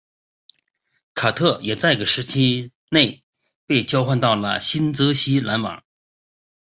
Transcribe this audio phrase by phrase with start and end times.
[1.13, 3.23] 卡特也在这个时期内
[3.67, 5.83] 被交换到新泽西篮网。